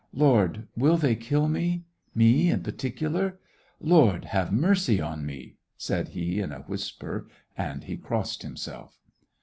"Lord, 0.25 0.67
will 0.75 0.97
they 0.97 1.15
kill 1.15 1.47
me— 1.47 1.83
me 2.15 2.49
in 2.49 2.63
particular? 2.63 3.37
Lord, 3.79 4.25
have 4.25 4.51
mercy 4.51 4.99
on 4.99 5.27
me!" 5.27 5.57
said 5.77 6.07
he, 6.07 6.39
in 6.39 6.51
a 6.51 6.61
whisper, 6.61 7.27
and 7.55 7.83
he 7.83 7.97
crossed 7.97 8.41
himself. 8.41 8.99